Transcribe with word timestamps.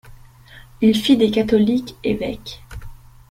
Il 0.81 0.95
fit 0.95 1.15
des 1.15 1.29
catholiques 1.29 1.95
évêques. 2.03 2.63